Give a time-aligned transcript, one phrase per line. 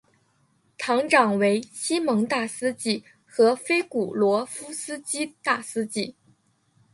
[0.79, 6.15] 堂长为西蒙大司祭和菲古罗夫斯基大司祭。